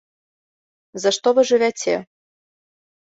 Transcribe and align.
За 1.03 1.11
што 1.17 1.27
вы 1.39 1.43
жывяце? 1.49 1.93